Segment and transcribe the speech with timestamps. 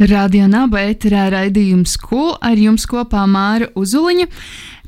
[0.00, 4.24] Radio Naba ēterā raidījums Ko ar jums kopā Māra Uzuliņa.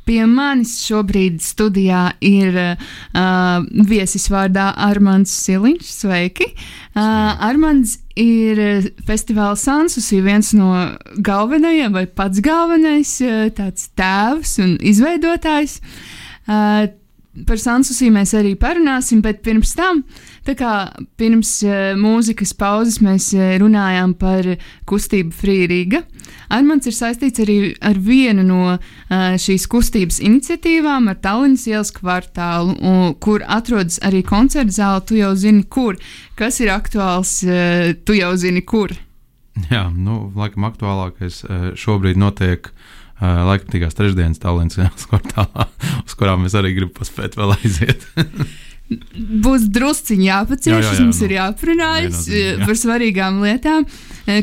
[0.08, 5.90] Pie manis šobrīd studijā ir uh, viesis vārdā Armands Siliņš.
[5.98, 6.48] Sveiki!
[6.96, 10.72] Uh, Armands ir festivāla Sansusī viens no
[11.20, 15.76] galvenajiem vai pats galvenais uh, tāds tēvs un izveidotājs.
[16.48, 16.88] Uh,
[17.46, 20.06] par Sansusī mēs arī parunāsim, bet pirms tam,
[20.46, 20.72] tā kā
[21.20, 24.46] pirms uh, mūzikas pauzes mēs uh, runājām par
[24.88, 26.02] kustību Free Riga,
[26.52, 28.80] Armāns ir saistīts arī ar vienu no uh,
[29.40, 32.74] šīs kustības iniciatīvām, ar Tallinas ielas kvartālu,
[33.24, 35.04] kur atrodas arī koncerta zāle.
[35.08, 35.96] Tu jau zini, kur.
[36.36, 37.38] Kas ir aktuāls,
[38.04, 38.92] tu jau zini, kur.
[39.70, 41.42] Jā, nu, laikam aktuālākais
[41.80, 42.68] šobrīd notiek
[43.22, 45.68] laikmatīgās trešdienas Tallinas ielas kvartālā,
[46.06, 48.06] uz kurām mēs arī gribam paspēt vēl aiziet.
[49.44, 52.20] Būs drusciņi jāpacieš, jā, jā, jā, mums nu, ir jāprunājas
[52.64, 53.86] par svarīgām lietām.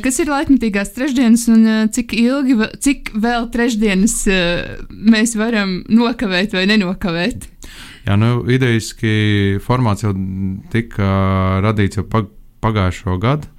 [0.04, 4.18] Kas ir laikmatīgās trešdienas un cik ilgi, cik vēl trešdienas
[4.90, 7.48] mēs varam nokavēt vai nenokavēt?
[8.08, 10.14] Jā, nu, idejiski formāts jau
[10.74, 11.08] tika
[11.64, 12.06] radīts jau
[12.64, 13.50] pagājušo gadu.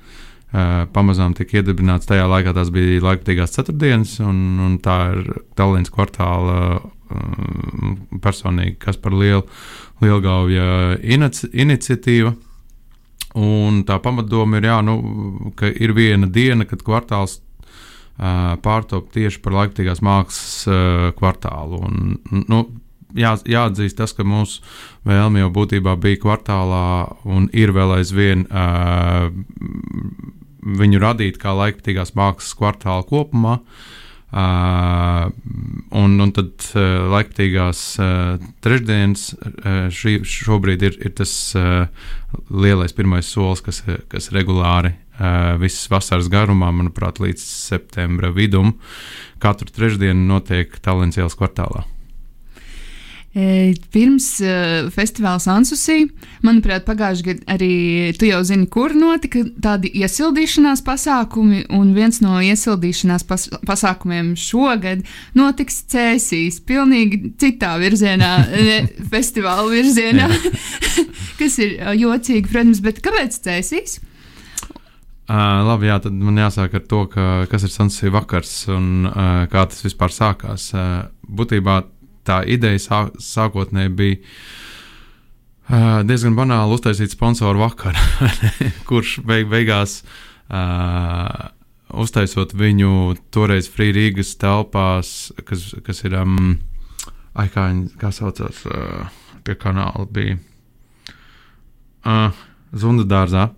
[0.50, 6.80] Pamazām tika iedibināts tajā laikā, tas bija laikmatīgās ceturtdienas, un, un tā ir Tallinas kvartāla
[8.22, 9.44] personīgi, kas par lielu
[10.00, 12.32] Lielgauja inici iniciatīva.
[13.38, 14.96] Un tā pamatdoma ir, jā, nu,
[15.58, 21.78] ka ir viena diena, kad kvartāls uh, pārtop tieši par laikmatīgās mākslas uh, kvartālu.
[21.86, 22.16] Un,
[22.50, 22.64] nu,
[23.14, 24.64] jā, jāatzīst tas, ka mūsu
[25.06, 26.82] vēlme jau būtībā bija kvartālā
[27.30, 29.30] un ir vēl aizvien uh,
[30.80, 33.60] viņu radīt kā laikmatīgās mākslas kvartālu kopumā.
[33.60, 33.96] Uh,
[34.30, 35.26] Uh,
[35.98, 41.88] un, un tad uh, laikmatīgās uh, trešdienas uh, šī, šobrīd ir, ir tas uh,
[42.46, 43.82] lielais pirmais solis, kas,
[44.12, 48.76] kas regulāri uh, visas vasaras garumā, manuprāt, līdz septembra vidum,
[49.42, 51.82] katru trešdienu notiek Tallinas ielas kvartālā.
[53.30, 56.08] E, pirms uh, festivāla Sansusī,
[56.42, 57.74] manuprāt, pagājušajā gadā arī
[58.18, 65.04] tu jau zini, kur notika tādi iesildīšanās pasākumi, un viens no iesildīšanās pas pasākumiem šogad
[65.38, 68.80] notiks Cēsīs, pilnīgi citā virzienā, ne
[69.14, 70.26] festivāla virzienā,
[71.38, 74.00] kas ir jocīgi, protams, bet kāpēc Cēsīs?
[75.30, 79.46] Uh, labi, jā, tad man jāsāk ar to, ka, kas ir Sansusī vakars un uh,
[79.54, 80.72] kā tas vispār sākās.
[80.74, 81.78] Uh, būtībā
[82.30, 88.00] tā ideja sā, sākotnēji bija uh, diezgan banāli uztaisīt sponsoru vakaru,
[88.88, 91.50] kurš beig, beigās uh,
[91.90, 96.54] uztaisot viņu toreiz Free Rīgas telpās, kas, kas ir, um,
[97.34, 99.08] ai, kā viņi, kā saucās, uh,
[99.46, 100.38] pie kanāla bija
[102.04, 102.44] uh,
[102.76, 103.48] Zunda dārzā.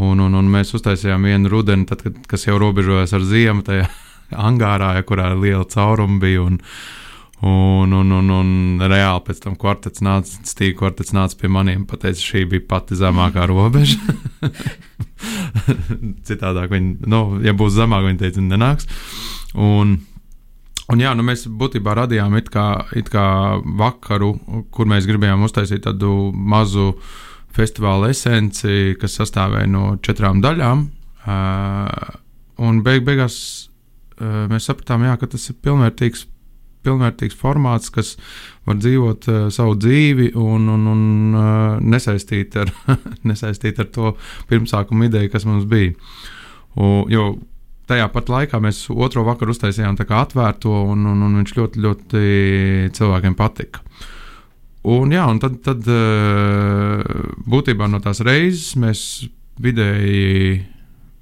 [0.00, 3.90] Un, un, un mēs uztaisījām vienu rudeni, tad, kad, kas jau robežojas ar ziemu, tajā
[4.48, 6.46] angārā, ja, kurā liela cauruma bija.
[6.46, 7.01] Un, uh,
[7.42, 11.88] Un, un, un, un reāli pēc tam kvartets nāca, stīga kvartets nāca pie maniem un
[11.90, 13.98] teica, šī bija pati zemākā robeža.
[16.28, 18.86] Citādāk, viņi, nu, ja būs zemāk, viņi teica, nenāks.
[19.58, 19.96] Un,
[20.86, 23.26] un jā, nu mēs būtībā radījām it kā, it kā
[23.80, 24.36] vakaru,
[24.70, 26.92] kur mēs gribējām uztaisīt tādu mazu
[27.52, 30.86] festivāla esenci, kas sastāvēja no četrām daļām.
[31.26, 32.14] Uh,
[32.62, 33.36] un beig, beigās
[34.20, 36.28] uh, mēs sapratām, jā, ka tas ir pilnvērtīgs
[36.86, 38.14] pilnvērtīgs formāts, kas
[38.68, 41.04] var dzīvot uh, savu dzīvi un, un, un
[41.36, 42.72] uh, nesaistīt, ar,
[43.28, 44.14] nesaistīt ar to
[44.50, 45.94] pirmsākuma ideju, kas mums bija.
[46.78, 47.34] U, jo
[47.90, 52.24] tajā pat laikā mēs otro vakaru uztaisījām atvērto, un, un, un viņš ļoti, ļoti
[52.96, 53.82] cilvēkiem patika.
[54.88, 57.02] Un, jā, un tad, tad uh,
[57.46, 59.02] būtībā no tās reizes mēs
[59.62, 60.62] vidēji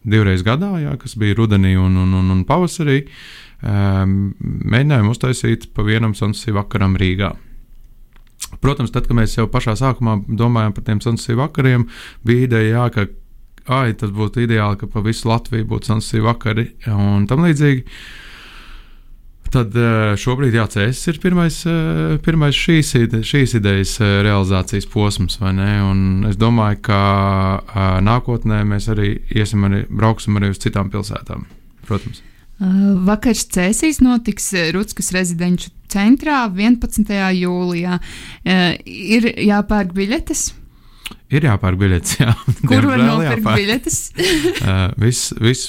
[0.09, 5.85] divreiz gadā, jā, kas bija rudenī un, un, un, un pavasarī, uh, mēģinājām uztaisīt pa
[5.85, 7.35] vienam sunset vakaram Rīgā.
[8.61, 11.87] Protams, tad, kad mēs jau pašā sākumā domājām par tiem sunset vakariem,
[12.27, 13.07] bija ideja, jā, ka
[13.81, 17.87] ai, tas būtu ideāli, ka pa visu Latviju būtu sunset vakari un tam līdzīgi.
[19.51, 22.93] Tad eh, šobrīd jāatcerās, ir pirmais, eh, pirmais šīs,
[23.27, 25.71] šīs idejas eh, realizācijas posms, vai ne?
[25.83, 31.49] Un es domāju, ka nākotnē mēs arī iesim, arī brauksim arī uz citām pilsētām.
[31.89, 32.23] Protams.
[32.61, 37.09] Vakars Cēsīs notiks Rutskas rezidenču centrā 11.
[37.41, 37.99] jūlijā.
[38.85, 40.51] Ir jāpērk biļetes.
[41.31, 42.35] Ir jāpērk biļetes, jā.
[42.69, 43.99] Kur var nopirkt biļetes?
[45.05, 45.65] viss vis,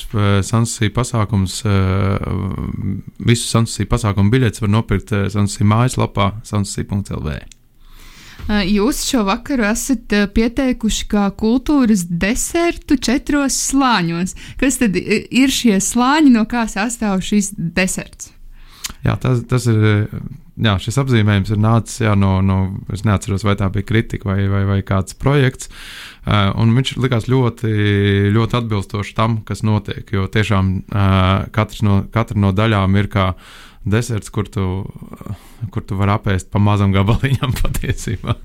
[0.47, 1.61] Sansija pasākums,
[3.21, 7.39] visu Sansija pasākumu biļetes var nopirkt Sansija mājaslapā sansija.lv.
[8.49, 14.35] Jūs šo vakaru esat pieteikuši kā kultūras desertu četros slāņos.
[14.59, 18.31] Kas tad ir šie slāņi, no kā sastāv šis deserts?
[19.05, 20.09] Jā, tas, tas ir.
[20.61, 22.57] Jā, šis apzīmējums ir nācis jā, no, no.
[22.93, 25.71] Es neatceros, vai tā bija kritika vai, vai, vai kāds projekts.
[26.21, 27.71] Uh, viņš likās ļoti,
[28.35, 30.05] ļoti atbilstoši tam, kas notiek.
[30.13, 33.31] Jo tiešām uh, no, katra no daļām ir kā
[33.85, 34.65] deserts, kur tu,
[35.73, 38.37] kur tu vari apēst pa mazam gabaliņam patiesībā.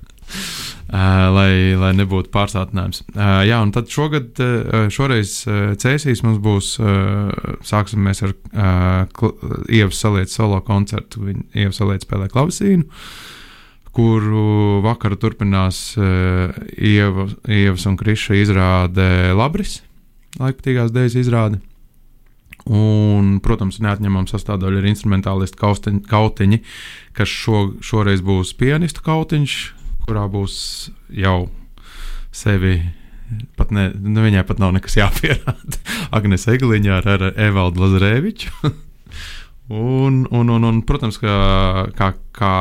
[0.87, 3.01] Lai, lai nebūtu pārsātinājums.
[3.47, 4.39] Jā, un tad šogad,
[4.91, 5.33] šoreiz
[5.79, 6.73] Cēsīs mums būs,
[7.67, 8.35] sāksim mēs ar
[9.67, 11.25] Ievas saliet solo koncertu.
[11.27, 12.87] Viņa Ievas saliet spēlē klavisīnu,
[13.97, 19.81] kuru vakaru turpinās uh, Ieva, Ievas un Kriša izrāde Labris,
[20.39, 21.63] laikpatīgās dēļas izrāde.
[22.67, 26.59] Un, protams, neatņemama sastāvdaļa ir instrumentālisti kauteņi, kautiņi,
[27.15, 29.55] kas šo, šoreiz būs pianistu kautiņš,
[30.03, 30.57] kurā būs
[31.15, 31.47] jau
[32.35, 32.81] sevi.
[33.59, 35.79] Pat ne, nu, viņai pat nav nekas jāpierāda.
[36.17, 38.51] Agnēs Egliņā ar, ar Evaldu Lazarēviču.
[39.71, 41.35] un, un, un, un, protams, ka
[41.95, 42.53] kā, kā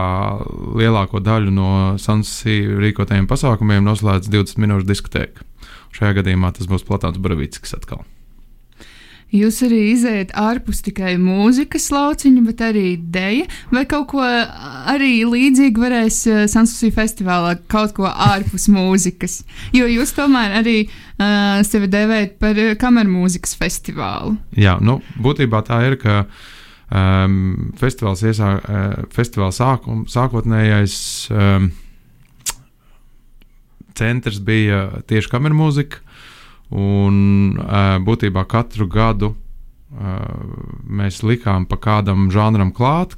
[0.79, 1.70] lielāko daļu no
[2.02, 5.47] Sansija rīkotajiem pasākumiem noslēdz 20 minūšu diskotēka.
[5.97, 8.06] Šajā gadījumā tas būs Platāns Baravickis atkal.
[9.34, 15.82] Jūs arī izējat ārpus tikai mūzikas lauciņa, bet arī dēļa, vai kaut ko arī līdzīgu
[15.82, 16.20] varēs
[16.52, 19.40] Sansusī festivālā, kaut ko ārpus mūzikas.
[19.75, 24.37] Jo jūs tomēr arī uh, sevi devējat par kameru mūzikas festivālu.
[24.55, 26.23] Jā, nu, būtībā tā ir, ka
[26.94, 30.96] um, festivāls, iesā, uh, festivāls sākum, sākotnējais
[31.34, 31.73] um,
[33.99, 36.06] centrs bija tieši kameru mūzika.
[36.75, 37.59] Un
[38.07, 39.35] būtībā katru gadu
[40.87, 43.15] mēs likām pa kādam žanram klāt.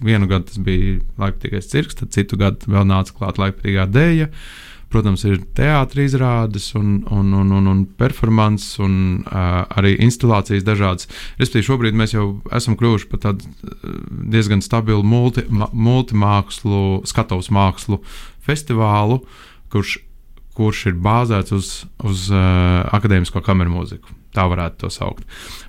[0.00, 4.28] Vienu gadu tas bija laikmatīgais cirks, tad citu gadu vēl nāca klāt laikmatīgā dēļa.
[4.92, 11.08] Protams, ir teātris izrādes, un, un, un, un, un performances, un uh, arī instalācijas dažādas.
[11.40, 13.48] Respektīvi, šobrīd mēs jau esam kļuvuši par tādu
[14.34, 18.02] diezgan stabilu multi, multimākslu, skatuves mākslu
[18.44, 19.22] festivālu,
[19.72, 19.96] kurš
[20.56, 21.70] kurš ir bāzēts uz,
[22.04, 24.16] uz uh, akadēmisko kameru mūziku.
[24.32, 25.24] Tā varētu to saukt.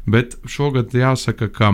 [0.08, 1.74] Bet šogad jāsaka, ka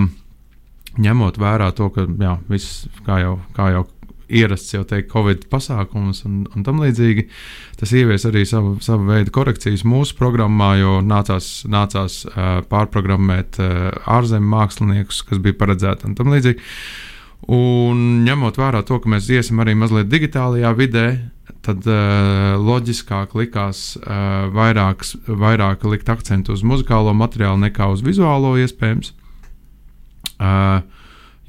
[1.00, 3.86] ņemot vērā to, ka jā, viss, kā jau, kā jau
[4.30, 7.26] ierasts jau teikt, Covid pasākumus un, un tam līdzīgi.
[7.80, 13.90] Tas ievies arī savu, savu veidu korekcijas mūsu programmā, jo nācās, nācās uh, pārprogrammēt uh,
[14.18, 16.62] ārzemju māksliniekus, kas bija paredzēti un tam līdzīgi.
[17.56, 21.06] Un ņemot vērā to, ka mēs iesim arī mazliet digitālajā vidē,
[21.66, 28.56] tad uh, loģiskāk likās uh, vairāk, vairāk likt akcentu uz muzikālo materiālu nekā uz vizuālo
[28.62, 29.14] iespējams.
[30.40, 30.80] Uh,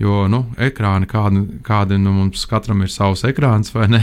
[0.00, 4.02] jo nu, ekrāni, kādi, kādi nu, mums katram ir savs ekrāns, vai ne?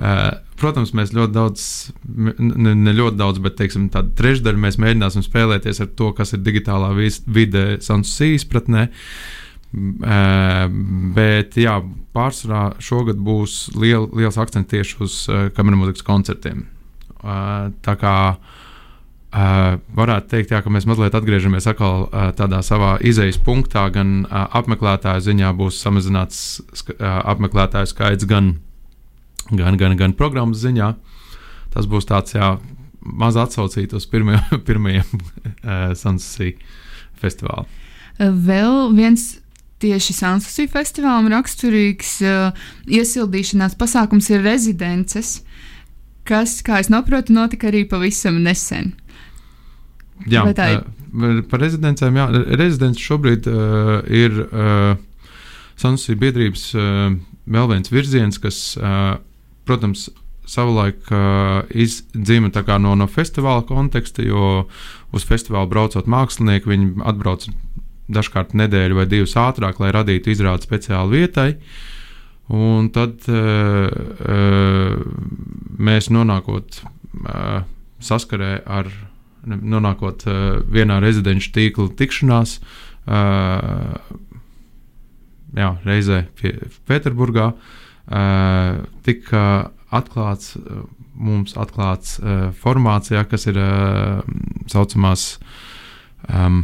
[0.00, 1.64] Uh, protams, mēs ļoti daudz,
[2.08, 6.44] ne, ne ļoti daudz, bet teiksim, tādu trešdaļu mēs mēģināsim spēlēties ar to, kas ir
[6.46, 8.86] digitālā vide, Sansus izpratnē.
[8.88, 9.42] Uh,
[9.76, 11.78] bet jā,
[12.16, 15.16] pārsvarā šogad būs liel, liels akcents tieši uz
[15.56, 16.62] kameras mūzikas koncertiem.
[17.84, 18.16] Tā kā
[19.36, 24.24] uh, varētu teikt, jā, ka mēs mazliet atgriežamies atkal uh, tādā savā izējas punktā, gan
[24.24, 28.54] uh, apmeklētāju ziņā būs samazināts uh, apmeklētāju skaits, gan,
[29.50, 30.92] gan, gan, gan programmas ziņā.
[31.74, 32.54] Tas būs tāds jā,
[33.00, 35.26] maz atsaucīt uz pirmajiem, pirmajiem
[35.98, 36.54] Sansusī
[37.20, 37.68] festivāliem.
[38.16, 39.34] Vēl viens
[39.82, 45.40] tieši Sansusī festivālam raksturīgs uh, iesildīšanās pasākums ir rezidences,
[46.26, 48.94] kas, kā es saprotu, notika arī pavisam nesen.
[50.30, 50.84] Jā, tā ir.
[51.12, 52.26] Uh, par rezidencēm, jā,
[52.58, 54.94] rezidents šobrīd uh, ir uh,
[55.76, 57.16] Sansusī biedrības uh,
[57.46, 59.18] vēl viens virziens, kas, uh,
[59.68, 60.08] protams,
[60.46, 64.68] savulaik uh, izdzima no, no festivāla konteksta, jo
[65.12, 67.48] uz festivālu braucot mākslinieki, viņi atbrauc
[68.12, 71.50] dažkārt nedēļu vai divas ātrāk, lai radītu izrādi speciāli vietai.
[72.54, 74.98] Un tad uh, uh,
[75.82, 77.64] mēs nonākot uh,
[77.98, 78.90] saskarē ar,
[79.46, 80.36] nonākot uh,
[80.70, 82.60] vienā rezidenču tīkla tikšanās,
[83.10, 83.96] uh,
[85.58, 86.22] jā, reizē
[86.86, 89.42] Pēterburgā, uh, tika
[89.90, 90.54] atklāts,
[91.16, 94.22] mums atklāts uh, formācijā, kas ir uh,
[94.70, 95.32] saucamās
[96.30, 96.62] um,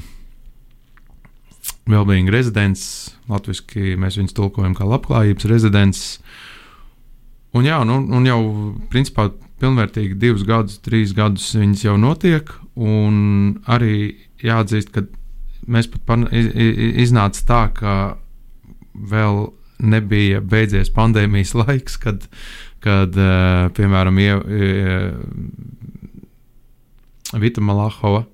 [1.90, 6.02] Wellbeing rezidents, latviešu mēs viņus tulkojam kā labklājības rezidents.
[7.52, 8.38] Un, jā, un, un jau
[8.92, 9.28] principā
[9.62, 12.52] pilnvērtīgi divus gadus, trīs gadus viņas jau notiek.
[12.78, 15.04] Un arī jāatzīst, ka
[15.66, 17.96] mēs pat iznāca tā, ka
[18.94, 19.44] vēl
[19.82, 22.28] nebija beidzies pandēmijas laiks, kad,
[22.84, 23.18] kad
[23.76, 24.36] piemēram, ie,
[27.42, 28.26] Vita Malahova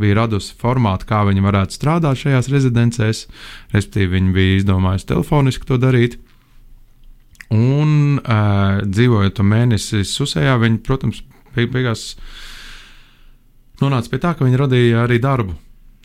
[0.00, 3.24] bija radusi formātu, kā viņi varētu strādāt šajās rezidencēs.
[3.74, 6.18] Respektīvi, viņi bija izdomājuši telefoniski to darīt.
[7.54, 11.22] Un uh, dzīvojot mēnesi Susējā, viņi, protams,
[11.54, 12.16] beig beigās
[13.80, 15.54] nonāca pie tā, ka viņi radīja arī darbu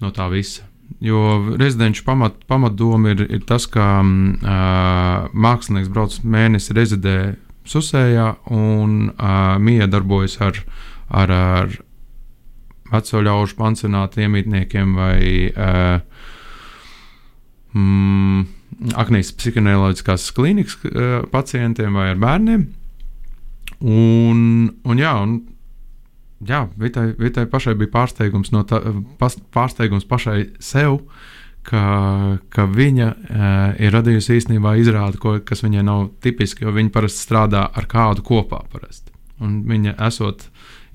[0.01, 0.67] no tā visa.
[1.01, 7.17] Jo rezidenču pamat, pamatdoma ir, ir tas, ka uh, mākslinieks brauc mēnesi rezidē
[7.71, 10.57] Susējā un uh, Mija darbojas ar,
[11.09, 11.75] ar, ar
[12.91, 15.21] veco ļaužu pansionāta iemītniekiem vai
[15.51, 16.01] uh,
[17.77, 18.45] mm,
[18.99, 22.67] aknīs psihoneoloģiskās klīnikas uh, pacientiem vai ar bērniem.
[23.81, 24.39] Un,
[24.85, 25.37] un, jā, un,
[26.45, 28.81] jā Vitai, Vitai pašai bija pārsteigums, no tā,
[29.21, 30.99] pas, pārsteigums pašai sev,
[31.65, 31.81] ka,
[32.53, 33.47] ka viņa uh,
[33.81, 38.25] ir radījusi īstenībā izrādi, ko, kas viņai nav tipiski, jo viņa parasti strādā ar kādu
[38.25, 38.63] kopā.
[38.73, 39.13] Parasti.
[39.41, 40.45] Un viņa esot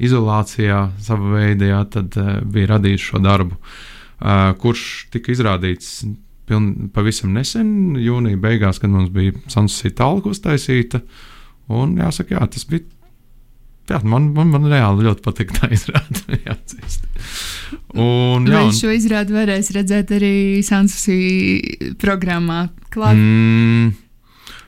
[0.03, 4.83] izolācijā, savā veidā, jā, tad uh, bija radījis šo darbu, uh, kurš
[5.15, 6.03] tika izrādīts
[6.47, 11.03] piln, pavisam nesen, jūnija beigās, kad mums bija Sansusīta talka uztaisīta.
[11.73, 12.87] Un jāsaka, jā, tas bija.
[13.87, 16.39] Jā, man, man, man reāli ļoti patīk tā izrāde.
[16.47, 17.07] Jāatzīst.
[17.95, 18.73] Un, jā, un...
[18.75, 20.35] šo izrādi varēs redzēt arī
[20.67, 21.19] Sansusī
[22.03, 22.67] programmā.
[22.95, 23.19] Klāt.
[23.19, 23.93] Mm,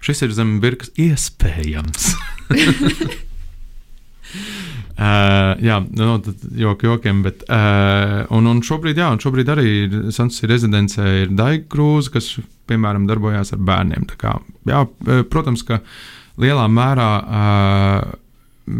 [0.06, 2.12] šis ir zem birkas iespējams.
[4.98, 6.16] Uh, jā, nu,
[6.58, 7.44] joki jokiem, bet.
[7.46, 9.68] Uh, un, un šobrīd, jā, un šobrīd arī
[10.10, 12.32] Sanktpēteras rezidencē ir Daiga Krūze, kas,
[12.66, 14.08] piemēram, darbojās ar bērniem.
[14.18, 14.34] Kā,
[14.66, 14.82] jā,
[15.30, 15.78] protams, ka
[16.42, 18.74] lielā mērā uh,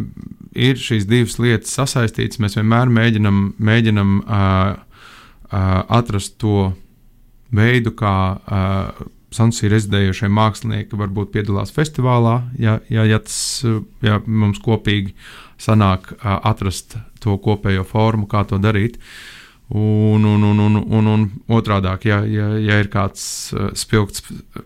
[0.59, 2.43] ir šīs divas lietas sasaistītas.
[2.43, 6.73] Mēs vienmēr mēģinam, mēģinam uh, uh, atrast to
[7.55, 8.17] veidu, kā.
[8.43, 13.61] Uh, Sansī rezidējošie mākslinieki varbūt piedalās festivālā, ja, ja, ja, tas,
[14.01, 18.99] ja mums kopīgi uh, sanāk atrast to kopējo formu, kā to darīt.
[19.69, 24.23] Un, un, un, un, un, un otrādi, ja, ja, ja ir kāds spilgts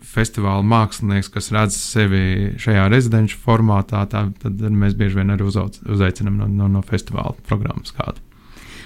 [0.07, 5.81] festivāla mākslinieks, kas redz sevi šajā rezidenču formātā, tā, tad mēs bieži vien arī uzauc,
[5.91, 8.23] uzaicinām no, no, no festivāla programmas kādu.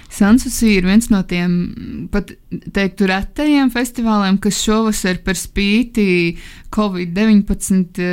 [0.09, 2.31] Sansusi ir viens no tiem pat
[2.73, 6.37] teiktu retajiem festivāliem, kas šovasar par spīti
[6.73, 8.07] Covid-19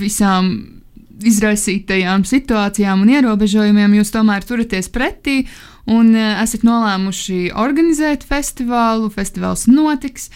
[0.00, 0.75] visām
[1.24, 5.42] izraisītajām situācijām un ierobežojumiem jūs tomēr turaties pretī
[5.88, 9.08] un e, esat nolēmuši organizēt festivālu.
[9.14, 10.30] Festivāls notiks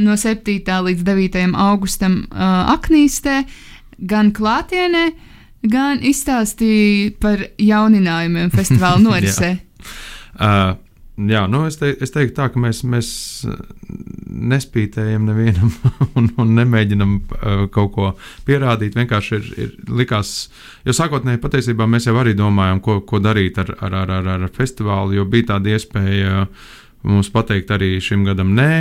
[0.00, 0.62] no 7.
[0.86, 1.50] līdz 9.
[1.60, 3.42] augustam uh, Aknīstē,
[4.08, 5.02] gan klātienē,
[5.68, 9.50] gan izstāstīja par jauninājumiem festivāla norisē.
[10.40, 10.78] uh,
[11.30, 13.08] jā, nu es, te, es teiktu tā, ka mēs, mēs
[14.52, 15.72] nespītējam nevienam
[16.18, 18.10] un, un nemēģinam uh, kaut ko
[18.46, 18.96] pierādīt.
[18.98, 20.34] Vienkārši ir, ir likās,
[20.86, 24.54] jo sākotnēji patiesībā mēs jau arī domājām, ko, ko darīt ar, ar, ar, ar, ar
[24.56, 26.46] festivālu, jo bija tāda iespēja
[27.08, 28.72] mums pateikt arī šim gadam nē,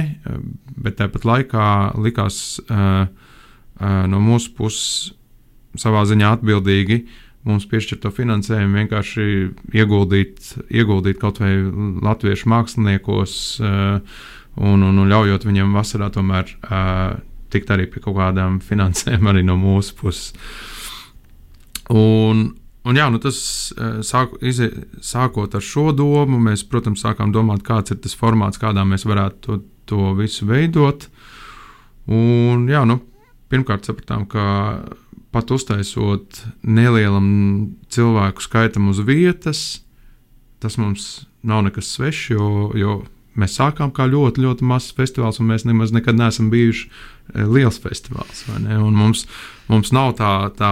[0.77, 1.65] bet tāpat laikā
[1.97, 5.11] likās uh, uh, no mūsu puses
[5.79, 7.01] savā ziņā atbildīgi
[7.47, 9.25] mums piešķirto finansējumu vienkārši
[9.77, 11.55] ieguldīt, ieguldīt kaut vai
[12.05, 13.35] latviešu māksliniekos.
[13.61, 14.21] Uh,
[14.61, 17.19] un, un, un ļaujot viņam vasarā tomēr uh,
[17.51, 20.31] tikt arī pie kaut kādām finansēm arī no mūsu puses.
[21.91, 22.45] Un,
[22.87, 23.37] un jā, nu tas
[24.07, 24.69] sāk, izie,
[25.03, 29.41] sākot ar šo domu, mēs, protams, sākām domāt, kāds ir tas formāts, kādā mēs varētu
[29.43, 29.57] to,
[29.91, 31.09] to visu veidot.
[32.07, 33.01] Un, jā, nu,
[33.51, 34.43] pirmkārt sapratām, ka
[35.31, 37.27] pat uztaisot nelielam
[37.91, 39.81] cilvēku skaitam uz vietas,
[40.61, 43.01] tas mums nav nekas svešs, jo, jo
[43.39, 47.79] Mēs sākām kā ļoti, ļoti mazs festivāls, un mēs nemaz nekad neesam bijuši eh, liels
[47.79, 48.43] festivāls.
[48.67, 49.23] Mums,
[49.71, 50.71] mums nav tā, tā,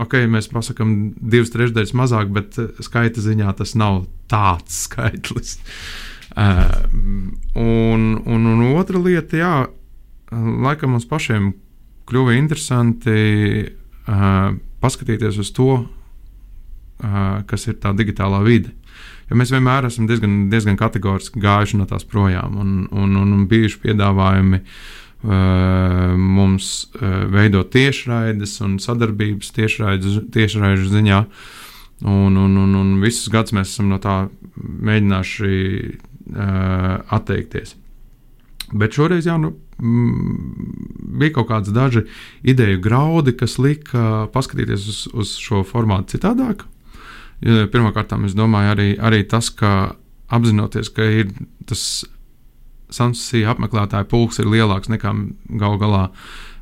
[0.00, 5.58] ok, mēs pasakām divas trešdaļas mazāk, bet eh, skaita ziņā tas nav tāds skaitlis.
[6.36, 6.82] Uh,
[7.56, 9.52] un, un, un otra lieta, jā,
[10.32, 11.54] laikam mums pašiem
[12.06, 13.18] kļuva interesanti
[13.66, 18.74] uh, paskatīties uz to, uh, kas ir tā digitālā vide.
[19.26, 23.46] Jo mēs vienmēr esam diezgan, diezgan kategoriski gājuši no tās projām un, un, un, un
[23.50, 24.62] bijuši piedāvājumi.
[25.26, 26.66] Uh, mums
[27.00, 31.22] uh, veidot tiešraides un sadarbības tiešraides ziņā.
[32.04, 35.56] Un, un, un, un visus gadus mēs esam no tā mēģinājuši
[35.88, 37.74] uh, atteikties.
[38.74, 42.02] Bet šoreiz jā, nu, mm, bija kaut kāds daži
[42.46, 46.64] ideju graudi, kas lika paskatīties uz, uz šo formātu citādāk.
[47.44, 49.94] Pirmkārt, es domāju, arī, arī tas, ka
[50.32, 51.30] apzinoties, ka ir
[51.68, 52.04] tas
[52.90, 55.10] Sansusija apmeklētāju pulks ir lielāks nekā
[55.60, 56.04] gal galā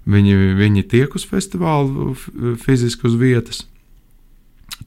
[0.08, 2.12] viņi, viņi tiek uz festivālu
[2.60, 3.62] fiziski uz vietas.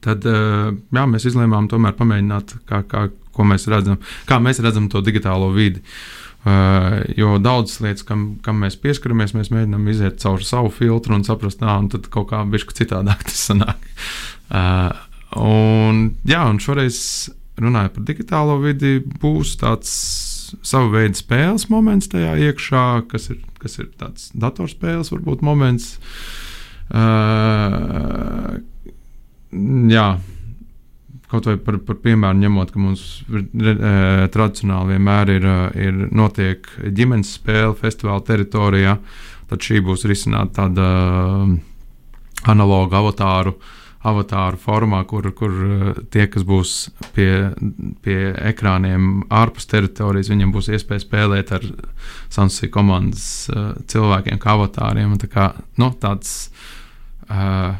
[0.04, 3.08] Tad jā, mēs izlēmām tomēr pamēģināt, kā, kā,
[3.46, 3.98] mēs redzam,
[4.28, 5.80] kā mēs redzam to digitālo vidi.
[5.80, 6.27] Uh,
[7.18, 11.62] jo daudzas lietas, kam, kam mēs pieskaramies, mēs mēģinām iziet cauri savu filtru un saprast,
[11.64, 13.88] ah, un tad kaut kā bišķi citādāk tas sanāk.
[14.48, 14.92] Uh,
[15.42, 17.00] un, jā, un šoreiz
[17.58, 19.92] runājot par digitālo vidi, būs tāds
[20.64, 25.96] sava veida spēles moments tajā iekšā, kas ir, kas ir tāds datorspēles, varbūt moments.
[26.88, 28.56] Uh,
[29.92, 30.08] jā,
[31.28, 33.74] kaut vai par, par piemēru ņemot, ka mums e,
[34.34, 35.48] tradicionāli vienmēr ir,
[35.88, 38.98] ir notiek ģimenes spēle festivāla teritorijā,
[39.50, 40.88] tad šī būs risināta tāda
[42.48, 43.74] analoga avatāru uh,
[44.06, 45.54] avatāru formā, kur, kur
[46.12, 46.74] tie, kas būs
[47.16, 47.50] pie,
[48.04, 48.18] pie
[48.50, 51.66] ekrāniem ārpus teritorijas, viņiem būs iespēja spēlēt ar
[52.32, 53.48] Sansi komandas
[53.90, 55.16] cilvēkiem, kā avatāriem.
[55.18, 55.48] Tā kā,
[55.80, 56.36] nu, tāds,
[57.26, 57.74] uh,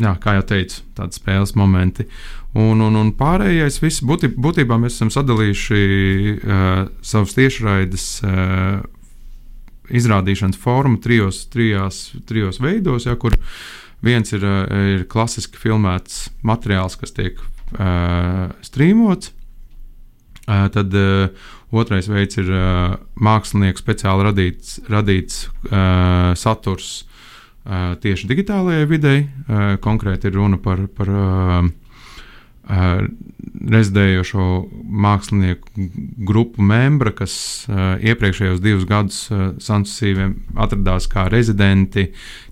[0.00, 2.08] jā, kā jau teicu, tādi spēles momenti.
[2.54, 5.84] Un, un, un pārējais, viss būtībā, būtībā mēs esam sadalījuši
[6.34, 8.10] uh, savus tiešraides.
[8.26, 8.82] Uh,
[9.84, 13.48] Izrādīšanas formu trijos, trijās, trijos veidos, ja, kur uh,
[14.04, 19.32] Viens ir, eh, ir klasiski filmēts materiāls, kas tiek uh, strīmots.
[20.44, 21.32] Uh, tad uh,
[21.72, 27.13] otrais veids ir uh, mākslinieku speciāli radīts, radīts uh, saturs uh,
[27.64, 29.24] tieši digitālajai videi.
[29.24, 31.70] Uh, konkrēti ir runa par, par uh,
[33.74, 34.44] rezidējošo
[35.04, 35.88] mākslinieku
[36.24, 37.34] grupu membra, kas
[37.68, 39.18] iepriekšējos divus gadus
[39.60, 42.06] Sansusīviem atradās kā rezidenti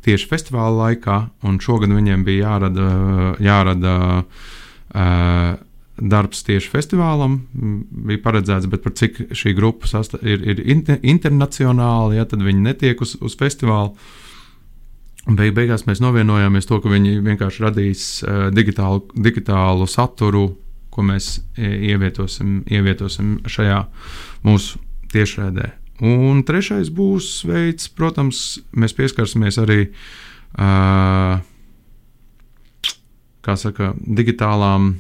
[0.05, 2.89] tieši festivāla laikā, un šogad viņiem bija jārada,
[3.41, 3.95] jārada
[5.97, 7.39] darbs tieši festivālam,
[8.09, 13.01] bija paredzēts, bet par cik šī grupa ir, ir inter, internacionāli, ja, tad viņi netiek
[13.05, 13.95] uz, uz festivālu.
[15.23, 20.49] Beig, beigās mēs novienojāmies to, ka viņi vienkārši radīs uh, digitālu, digitālu saturu,
[20.93, 23.79] ko mēs ievietosim, ievietosim šajā
[24.45, 24.81] mūsu
[25.15, 25.71] tiešraidē.
[26.03, 29.79] Un trešais būs veids, protams, mēs pieskarsimies arī
[30.59, 31.39] uh,
[33.47, 34.97] saka, digitālām,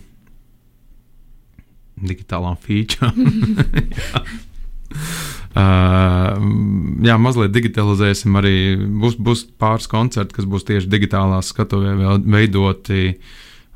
[1.99, 3.11] digitālām feature.
[5.57, 7.17] jā.
[7.21, 8.57] Mazliet digitalizēsim arī.
[9.03, 13.17] Būs, būs pāris koncerti, kas būs tieši digitālā skatuvē veidoti.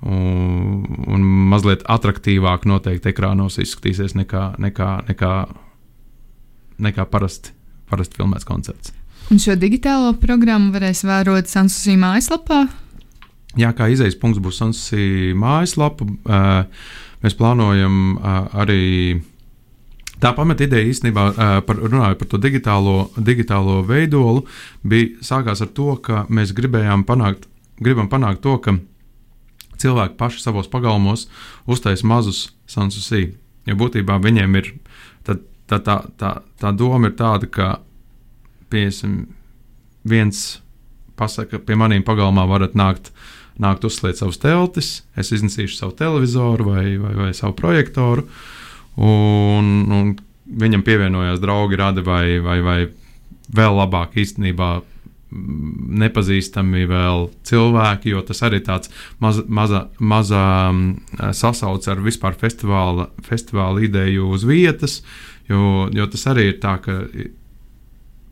[0.07, 5.31] Un, un mazliet attraktīvāk noteikti ekrānos izskatīsies nekā, nekā, nekā,
[6.85, 7.55] nekā parasti,
[7.89, 8.93] parasti filmēts koncerts.
[9.33, 12.67] Un šo digitālo programmu varēs vērot Sansusī mājaslapā?
[13.57, 16.07] Jā, kā izējas punkts būs Sansusī mājaslapa.
[17.25, 18.19] Mēs plānojam
[18.53, 19.17] arī
[20.17, 21.25] Tā pamata ideja īstenībā,
[21.69, 24.47] par, runājot par to digitālo, digitālo veidolu,
[24.81, 27.45] bija sākās ar to, ka mēs gribējām panākt,
[27.85, 28.79] gribam panākt to, ka
[29.77, 31.27] cilvēki paši savos pagalmos
[31.69, 33.35] uztaisa mazus sansusī.
[33.69, 34.73] Jo būtībā viņiem ir
[35.27, 35.37] tā,
[35.69, 37.71] tā, tā, tā, tā doma ir tāda, ka
[38.73, 39.27] piesim,
[40.09, 40.63] viens
[41.21, 43.13] pasaka, pie maniem pagalmā varat nākt,
[43.61, 48.25] nākt uzslēgt savus teltis, es iznesīšu savu televizoru vai, vai, vai savu projektoru.
[48.25, 48.55] Uh,
[48.97, 50.13] Un, un
[50.47, 52.79] viņam pievienojās draugi, radi vai, vai, vai
[53.53, 61.33] vēl labāk īstenībā mm, nepazīstami vēl cilvēki, jo tas arī tāds maz, maza, maza mm,
[61.37, 65.03] sasauce ar vispār festivāla, festivāla ideju uz vietas,
[65.51, 67.03] jo, jo tas arī ir tā, ka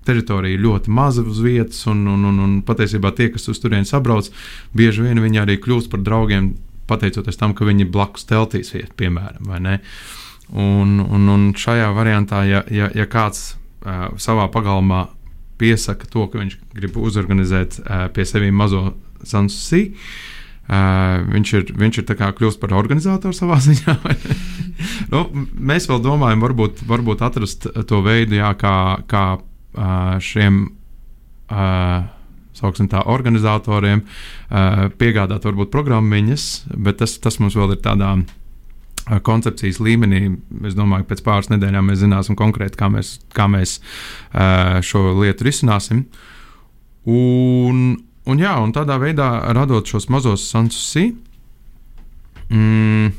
[0.04, 4.28] teritorija ļoti maza uz vietas, un, un, un, un patiesībā tie, kas uz turieni sabrauc,
[4.76, 6.54] bieži vien viņi arī kļūst par draugiem,
[6.88, 9.78] pateicoties tam, ka viņi blakus teltīs iet, piemēram, vai ne.
[9.80, 15.06] Uh, Un, un, un šajā variantā, ja, ja, ja kāds uh, savā pagalmā
[15.60, 18.92] piesaka to, ka viņš grib uzorganizēt uh, pie sevis mazo
[19.24, 19.94] sansusī,
[20.68, 23.96] uh, viņš ir, viņš ir kļūst par organizatoru savā ziņā.
[25.14, 25.24] nu,
[25.56, 28.76] mēs vēl domājam, varbūt, varbūt atrast to veidu, jā, kā,
[29.08, 30.66] kā uh, šiem.
[31.44, 32.04] Uh,
[32.54, 36.44] sauksim tā, organizatoriem, uh, piegādāt varbūt programmiņas,
[36.86, 38.22] bet tas, tas mums vēl ir tādā uh,
[39.24, 40.22] koncepcijas līmenī.
[40.68, 43.78] Es domāju, ka pēc pāris nedēļām mēs zināsim konkrēti, kā mēs, kā mēs
[44.86, 46.06] šo lietu risināsim.
[47.04, 47.82] Un,
[48.24, 51.10] un, jā, un tādā veidā radot šos mazos sansusī.
[52.48, 53.12] Mm,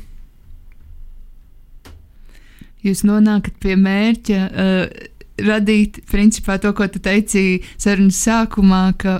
[2.86, 4.40] Jūs nonākat pie mērķa.
[4.46, 9.18] Uh, radīt, principā, to, ko tu teici sarunas sākumā, ka,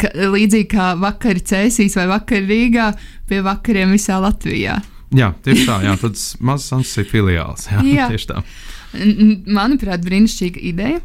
[0.00, 2.86] ka līdzīgi kā vakar Cēsīs vai vakar Rīgā,
[3.28, 4.78] pie vakariem visā Latvijā.
[5.16, 7.68] Jā, tieši tā, jā, tāds mazs Sansusī filiāls.
[7.72, 8.08] Jā, jā.
[8.12, 8.42] tieši tā.
[9.58, 11.02] Manuprāt, brīnišķīga ideja.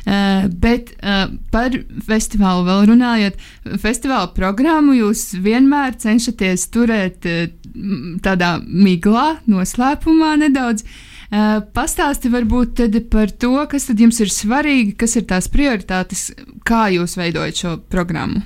[0.00, 1.74] Uh, bet uh, par
[2.06, 3.42] festivālu vēl runājot,
[3.82, 7.42] festivāla programmu jūs vienmēr cenšaties turēt uh,
[8.24, 10.86] tādā miglā, noslēpumā nedaudz.
[11.30, 12.80] Uh, pastāsti varbūt
[13.12, 16.30] par to, kas tad jums ir svarīgi, kas ir tās prioritātes,
[16.66, 18.40] kā jūs veidojat šo programmu.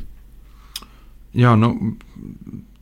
[1.39, 1.71] Jā, nu,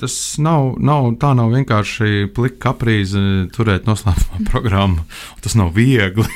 [0.02, 3.20] tas nav, nav, tā nav vienkārši plika kaprīze
[3.54, 5.04] turēt noslēpumā programmu.
[5.44, 6.26] Tas nav viegli.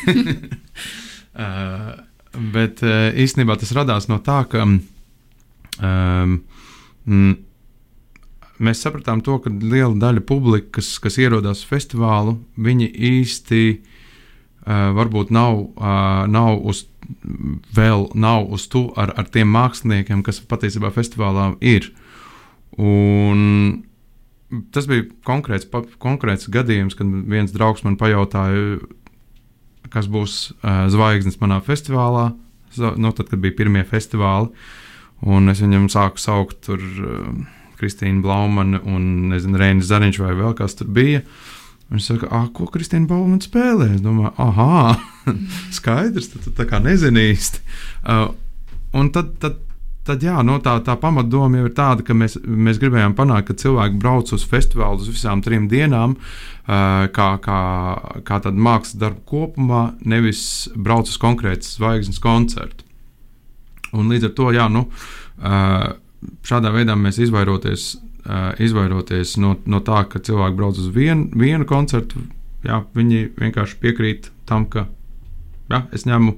[1.34, 1.96] uh,
[2.54, 4.78] bet uh, īstenībā tas radās no tā, ka um,
[7.10, 7.34] mm,
[8.62, 15.64] mēs sapratām to, ka liela daļa publikas, kas ierodas festivālu, viņi īsti uh, varbūt nav,
[15.74, 16.86] uh, nav uz.
[17.70, 21.92] Vēl nav uz to ar, ar tiem māksliniekiem, kas patiesībā festivālā ir.
[22.82, 23.84] Un
[24.74, 28.78] tas bija konkrēts, pa, konkrēts gadījums, kad viens draugs man pajautāja,
[29.92, 32.30] kas būs uh, zvaigznes manā festivālā.
[32.76, 34.50] Nu, tad, kad bija pirmie festivāli,
[35.24, 36.82] un es viņam sāku saukt tur.
[37.00, 41.22] Uh, Kristīna Blaumana un Reinis Zariņš vai vēl kas tur bija.
[41.92, 43.92] Viņš saka, ah, ko Kristīna Blaumana spēlē?
[43.94, 44.96] Es domāju, ah,
[45.76, 47.62] skaidrs, tad tu tā kā nezini īsti.
[48.02, 48.30] Uh,
[48.96, 49.60] un tad, tad,
[50.06, 53.58] tad jā, no tā, tā pamatdoma jau ir tāda, ka mēs, mēs gribējām panākt, ka
[53.62, 56.16] cilvēki brauc uz festivālu uz visām trim dienām,
[56.66, 57.60] kā, kā,
[58.26, 60.42] kā tādu mākslas darbu kopumā, nevis
[60.74, 62.86] brauc uz konkrētu zvaigznes koncertu.
[63.96, 64.86] Un līdz ar to, jā, nu.
[66.46, 67.94] Šādā veidā mēs izvairoties,
[68.62, 72.24] izvairoties no, no tā, ka cilvēki brauc uz vien, vienu koncertu,
[72.66, 74.88] jā, viņi vienkārši piekrīt tam, ka
[75.70, 76.34] jā, es ņemu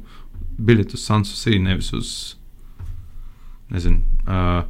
[0.59, 2.11] biļeti uz Sansusī, nevis uz,
[3.75, 4.65] nezinu, uh,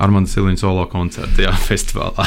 [0.00, 2.26] Armāna Silīna solo koncertu, jā, festivālā.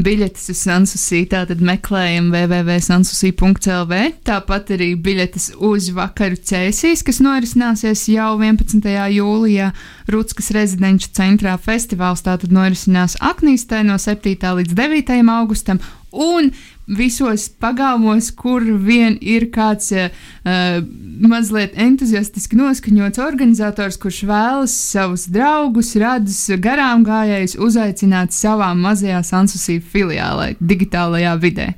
[0.00, 4.00] biļetes uz Sansusī, tātad meklējam www.sansusī.lv.
[4.26, 8.86] Tāpat arī biļetes uz vakaru cēsīs, kas norisināsies jau 11.
[9.16, 9.70] jūlijā
[10.12, 12.24] Rutskas rezidenču centrā festivāls.
[12.26, 14.36] Tātad norisinās Aknīstē no 7.
[14.60, 15.16] līdz 9.
[15.36, 15.82] augustam.
[16.10, 16.50] Un
[16.96, 20.08] visos pagalmos, kur vien ir kāds uh,
[21.20, 29.80] mazliet entuziastiski noskaņots organizators, kurš vēlas savus draugus, radus, garām gājējus uzaicināt savā mazajā Sansusī
[29.80, 31.68] filiālē, digitālajā vidē.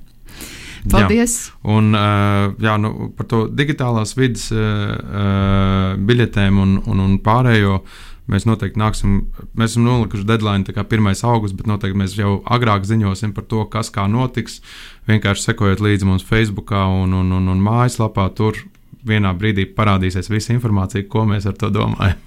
[0.91, 1.35] Paldies!
[1.47, 7.77] Jā, un, uh, jā, nu, par to digitālās vidas uh, biļetēm un, un, un pārējo
[7.79, 9.15] uh, Mēs noteikti nāksim,
[9.59, 11.09] mēs esam nolikuši deadline, tā kā 1.
[11.27, 14.61] augusts, bet noteikti mēs jau agrāk ziņosim par to, kas kā notiks.
[15.11, 18.61] Vienkārši sekojot līdzi mums Facebook un, un, un, un mājaslapā, tur
[19.07, 22.21] vienā brīdī parādīsies visa informācija, ko mēs ar to domājam.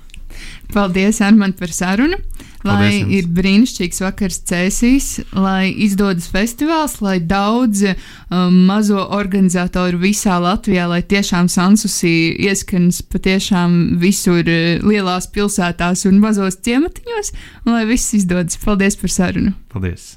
[0.73, 2.19] Paldies, Armand, par sarunu.
[2.65, 3.11] Lai jums.
[3.13, 11.03] ir brīnišķīgs vakars cēsīs, lai izdodas festivāls, lai daudz um, mazo organizatoru visā Latvijā, lai
[11.05, 17.33] tiešām Sansusī ieskanas patiešām visur uh, lielās pilsētās un mazos ciematiņos,
[17.67, 18.57] un lai viss izdodas.
[18.65, 19.53] Paldies par sarunu!
[19.69, 20.15] Paldies!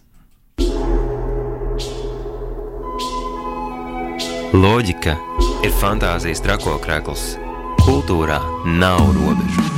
[4.56, 5.18] Loģika
[5.60, 7.34] ir fantāzijas trakokrekls.
[7.84, 8.40] Kultūrā
[8.80, 9.77] nav robežu.